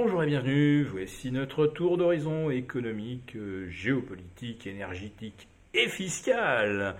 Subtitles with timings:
[0.00, 3.36] Bonjour et bienvenue, voici notre tour d'horizon économique,
[3.68, 6.94] géopolitique, énergétique et fiscal.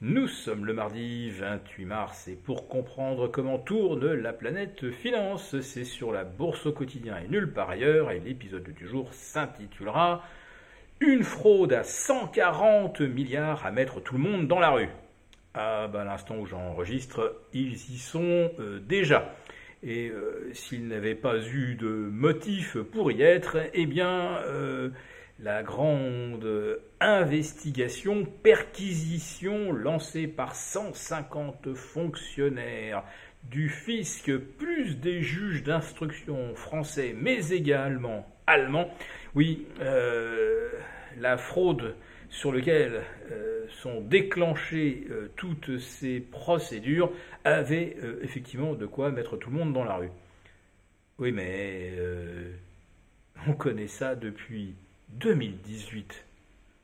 [0.00, 5.84] Nous sommes le mardi 28 mars et pour comprendre comment tourne la planète finance, c'est
[5.84, 10.24] sur la bourse au quotidien et nulle part ailleurs et l'épisode du jour s'intitulera
[10.98, 14.88] Une fraude à 140 milliards à mettre tout le monde dans la rue.
[15.54, 19.36] À bah, l'instant où j'enregistre, ils y sont euh, déjà.
[19.82, 24.90] Et euh, s'il n'avait pas eu de motif pour y être, eh bien, euh,
[25.38, 33.04] la grande investigation, perquisition lancée par 150 fonctionnaires
[33.44, 38.90] du fisc, plus des juges d'instruction français, mais également allemands,
[39.34, 40.68] oui, euh,
[41.18, 41.94] la fraude
[42.30, 43.02] sur lequel
[43.32, 47.12] euh, sont déclenchées euh, toutes ces procédures
[47.44, 50.10] avait euh, effectivement de quoi mettre tout le monde dans la rue.
[51.18, 51.92] Oui, mais
[53.46, 54.74] on connaît ça depuis
[55.10, 56.24] 2018,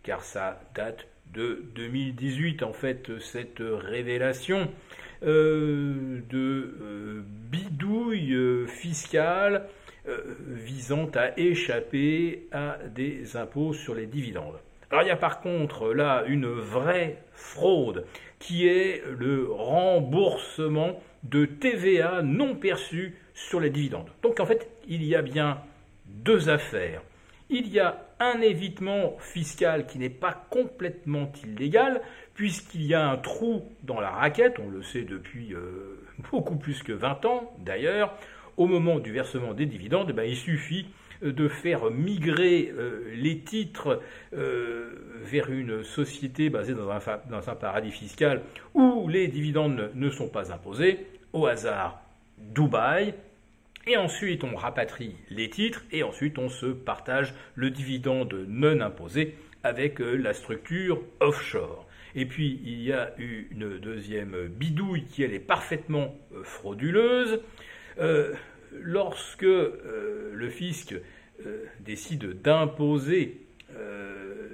[0.03, 4.71] car ça date de 2018 en fait cette révélation
[5.23, 6.23] de
[7.51, 9.67] bidouille fiscale
[10.49, 14.59] visant à échapper à des impôts sur les dividendes.
[14.91, 18.07] Alors il y a par contre là une vraie fraude
[18.39, 24.09] qui est le remboursement de TVA non perçu sur les dividendes.
[24.23, 25.59] Donc en fait, il y a bien
[26.07, 27.03] deux affaires.
[27.49, 32.01] Il y a un évitement fiscal qui n'est pas complètement illégal,
[32.35, 36.83] puisqu'il y a un trou dans la raquette, on le sait depuis euh, beaucoup plus
[36.83, 38.15] que 20 ans d'ailleurs,
[38.57, 40.87] au moment du versement des dividendes, eh ben, il suffit
[41.23, 44.01] de faire migrer euh, les titres
[44.35, 44.91] euh,
[45.23, 48.43] vers une société basée dans un, paradis fiscal
[48.75, 52.01] où les dividendes ne sont pas imposés, au hasard
[52.39, 53.15] Dubaï,
[53.87, 59.37] et ensuite on rapatrie les titres, et ensuite on se partage le dividende non imposé
[59.63, 61.87] avec euh, la structure offshore.
[62.15, 66.15] Et puis il y a une deuxième bidouille qui est parfaitement
[66.45, 67.41] frauduleuse
[68.73, 70.95] lorsque euh, le fisc
[71.45, 73.41] euh, décide d'imposer
[73.77, 74.49] euh,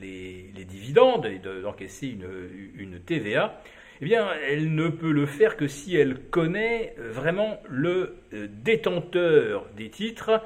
[0.00, 3.62] les, dividendes et d'encaisser une, TVA,
[4.00, 9.90] eh bien, elle ne peut le faire que si elle connaît vraiment le détenteur des
[9.90, 10.42] titres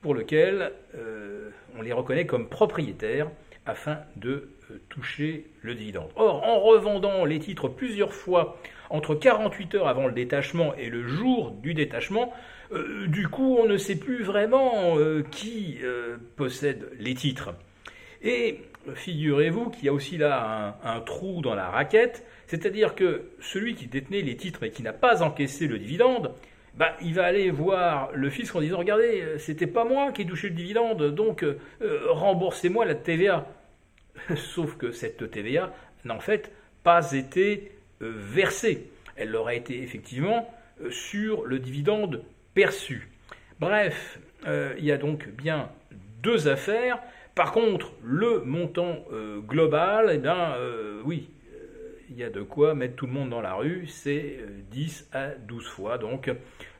[0.00, 0.72] pour lequel
[1.76, 3.28] on les reconnaît comme propriétaires
[3.66, 4.48] afin de
[4.88, 6.10] toucher le dividende.
[6.16, 8.58] Or, en revendant les titres plusieurs fois
[8.90, 12.32] entre 48 heures avant le détachement et le jour du détachement,
[12.72, 17.54] euh, du coup, on ne sait plus vraiment euh, qui euh, possède les titres.
[18.22, 18.60] Et
[18.94, 23.86] figurez-vous qu'il y a aussi là un, trou dans la raquette, c'est-à-dire que celui qui
[23.86, 26.32] détenait les titres et qui n'a pas encaissé le dividende,
[26.76, 30.26] bah, il va aller voir le fisc en disant Regardez, c'était pas moi qui ai
[30.26, 31.44] touché le dividende, donc
[31.80, 33.46] remboursez-moi la TVA.
[34.36, 35.72] Sauf que cette TVA
[36.04, 37.72] n'a en fait pas été
[38.02, 38.90] euh, versée.
[39.16, 42.22] Elle aurait été effectivement euh, sur le dividende
[42.54, 43.08] perçu.
[43.58, 45.70] Bref, euh, il y a donc bien
[46.22, 47.00] deux affaires.
[47.34, 49.04] Par contre, le montant
[49.46, 50.54] global, eh bien,
[51.04, 51.28] oui,
[52.10, 54.38] il y a de quoi mettre tout le monde dans la rue, c'est
[54.70, 56.30] 10 à 12 fois donc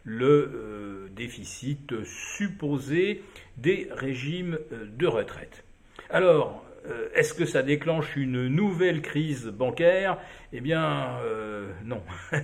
[0.05, 3.23] le déficit supposé
[3.57, 5.65] des régimes de retraite.
[6.11, 10.19] Alors, euh, est-ce que ça déclenche une nouvelle crise bancaire?
[10.53, 12.03] Eh bien, euh, non.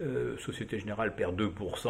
[0.00, 1.88] Euh, Société Générale perd 2%,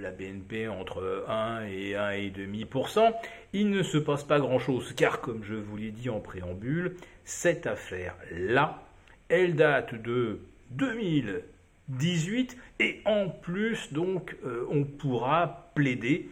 [0.00, 3.12] la BNP entre 1 et 1,5%.
[3.52, 7.66] Il ne se passe pas grand-chose, car comme je vous l'ai dit en préambule, cette
[7.66, 8.85] affaire-là,
[9.28, 14.36] elle date de 2018 et en plus, donc,
[14.70, 16.28] on pourra plaider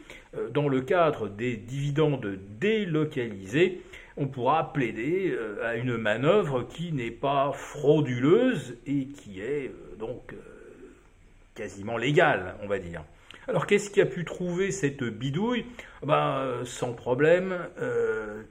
[0.52, 3.80] dans le cadre des dividendes délocalisés
[4.16, 9.96] on pourra plaider euh, à une manœuvre qui n'est pas frauduleuse et qui est euh,
[9.98, 10.36] donc euh,
[11.54, 13.02] quasiment légale, on va dire.
[13.46, 15.66] Alors qu'est-ce qui a pu trouver cette bidouille?
[16.02, 17.58] Ben, Sans problème,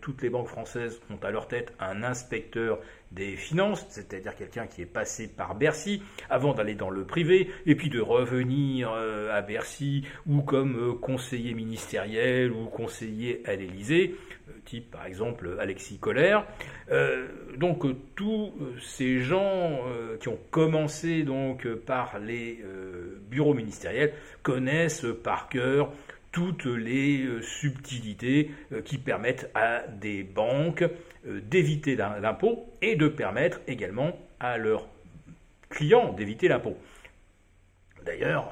[0.02, 2.80] toutes les banques françaises ont à leur tête un inspecteur
[3.12, 7.76] des finances, c'est-à-dire quelqu'un qui est passé par Bercy avant d'aller dans le privé, et
[7.76, 14.16] puis de revenir à Bercy ou comme conseiller ministériel ou conseiller à l'Élysée
[14.64, 16.46] type par exemple Alexis Collère.
[16.92, 17.28] Euh,
[17.58, 25.06] donc tous ces gens euh, qui ont commencé donc par les euh, bureaux ministériels connaissent
[25.24, 25.92] par cœur
[26.32, 28.50] toutes les subtilités
[28.86, 30.84] qui permettent à des banques
[31.24, 34.88] d'éviter l'impôt et de permettre également à leurs
[35.70, 36.76] clients d'éviter l'impôt.
[38.04, 38.52] D'ailleurs,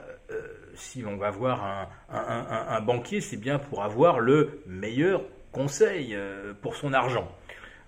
[0.76, 6.18] si on va voir un, banquier, c'est bien pour avoir le meilleur conseil
[6.62, 7.30] pour son argent.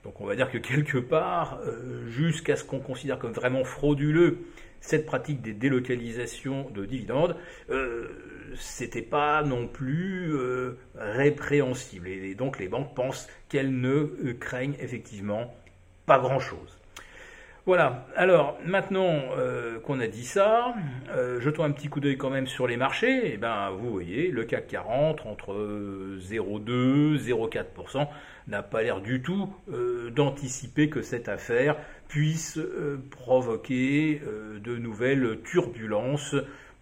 [0.03, 1.59] Donc on va dire que quelque part,
[2.07, 4.39] jusqu'à ce qu'on considère comme vraiment frauduleux
[4.83, 7.37] cette pratique des délocalisations de dividendes,
[7.69, 8.09] euh,
[8.59, 12.09] c'était pas non plus euh, répréhensible.
[12.09, 15.55] Et, donc les banques pensent qu'elles ne euh, craignent effectivement
[16.05, 16.77] pas grand-chose.
[17.65, 20.73] Voilà, alors maintenant euh, qu'on a dit ça,
[21.39, 23.27] jetons un petit coup d'œil quand même sur les marchés.
[23.27, 25.53] Et eh ben, vous voyez, le CAC 40 entre
[26.19, 28.07] 0,2 0,4%
[28.49, 29.49] n'a pas l'air du tout
[30.11, 31.77] d'anticiper que cette affaire
[32.09, 32.59] puisse
[33.11, 34.21] provoquer
[34.61, 36.35] de nouvelles turbulences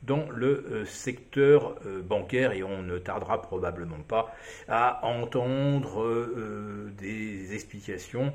[0.04, 4.34] dans le euh, secteur euh, bancaire et on ne tardera probablement pas
[4.68, 8.34] à entendre euh, des explications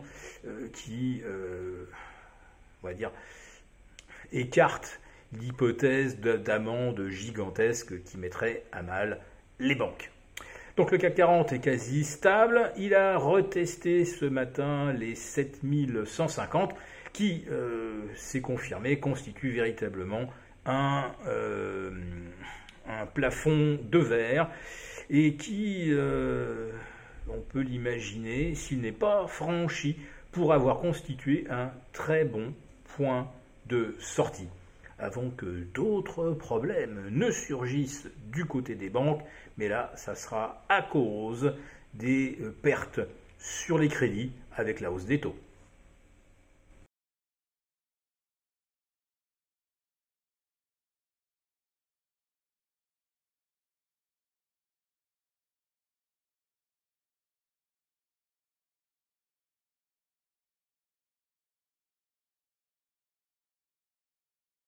[0.73, 1.23] qui,
[2.87, 3.11] on va dire,
[4.33, 5.01] écartent
[5.33, 9.21] l'hypothèse d'amende gigantesque qui mettrait à mal
[9.59, 10.13] les banques.
[10.77, 12.71] Donc le CAC 40 est quasi stable.
[12.77, 16.75] Il a retesté ce matin les 7150
[17.13, 17.45] qui,
[18.15, 20.29] s'est confirmé, constitue véritablement
[20.69, 21.91] euh,
[22.87, 24.51] un, plafond de verre
[25.09, 26.71] et qui, euh,
[27.29, 29.97] on peut l'imaginer, s'il n'est pas franchi,
[30.31, 32.53] pour avoir constitué un très bon
[32.97, 33.29] point
[33.67, 34.49] de sortie
[34.99, 39.23] avant que d'autres problèmes ne surgissent du côté des banques,
[39.59, 41.53] mais là, ça sera à cause
[41.95, 43.01] des euh, pertes
[43.39, 45.37] sur les crédits avec la hausse des taux.